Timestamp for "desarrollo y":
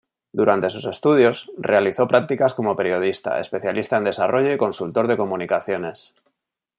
4.05-4.57